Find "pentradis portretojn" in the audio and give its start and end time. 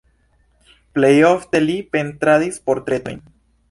1.95-3.27